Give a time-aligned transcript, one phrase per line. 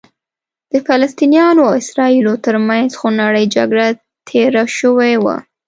[0.71, 3.87] د فلسطینیانو او اسرائیلو ترمنځ خونړۍ جګړه
[4.27, 5.37] تېره شوې وه.